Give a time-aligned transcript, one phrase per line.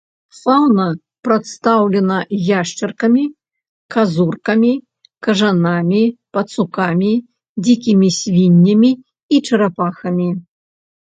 [0.35, 0.85] Фаўна
[1.27, 2.15] прадстаўлена
[2.61, 3.25] яшчаркамі,
[3.95, 4.73] казуркамі,
[5.27, 6.01] кажанамі,
[6.37, 7.13] пацукамі,
[7.67, 8.91] дзікімі свіннямі
[9.37, 10.29] і чарапахамі.